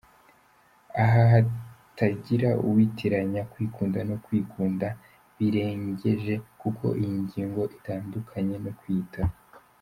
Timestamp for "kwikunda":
3.51-3.99, 4.25-4.87